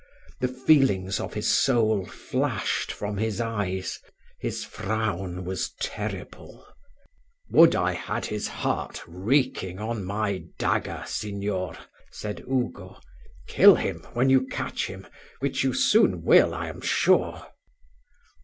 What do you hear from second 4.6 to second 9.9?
frown was terrible. "Would I had his heart reeking